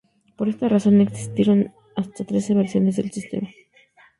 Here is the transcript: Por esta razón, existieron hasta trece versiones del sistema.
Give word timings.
Por 0.35 0.49
esta 0.49 0.67
razón, 0.67 0.99
existieron 0.99 1.73
hasta 1.95 2.23
trece 2.25 2.55
versiones 2.55 2.95
del 2.95 3.11
sistema. 3.11 3.49